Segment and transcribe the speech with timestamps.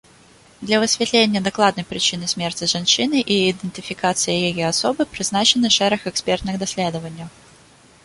[0.67, 7.29] Для высвятлення дакладнай прычыны смерці жанчыны і ідэнтыфікацыі яе асобы прызначаны шэраг экспертных даследаванняў.